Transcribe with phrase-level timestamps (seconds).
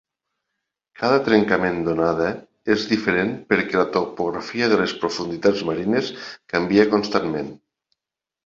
[1.01, 2.29] Cada trencament d'onada
[2.77, 6.11] és diferent perquè la topografia de les profunditats marines
[6.55, 7.55] canvia constantment.